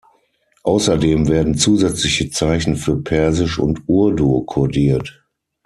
Außerdem 0.63 1.27
werden 1.27 1.59
zusätzliche 1.59 2.31
Zeichen 2.31 2.75
für 2.75 2.99
Persisch 3.03 3.59
und 3.59 3.83
Urdu 3.85 4.41
kodiert. 4.45 5.23